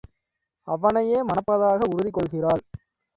[0.67, 2.63] அவனையே மணப்பதாக உறுதி கொள்கிறாள்.